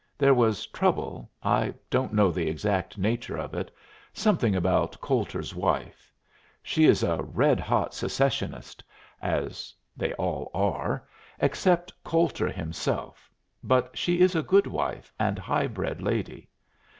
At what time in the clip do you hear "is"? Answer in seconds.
6.85-7.03, 14.21-14.33